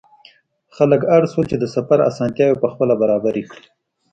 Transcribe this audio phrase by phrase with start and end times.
[0.75, 3.67] خلک اړ شول چې د سفر اسانتیاوې پخپله برابرې کړي.